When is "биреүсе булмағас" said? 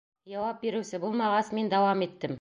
0.63-1.55